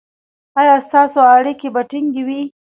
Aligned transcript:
ایا 0.59 0.75
ستاسو 0.87 1.19
اړیکې 1.35 1.67
به 1.73 1.81
ټینګې 1.89 2.23
وي؟ 2.27 2.41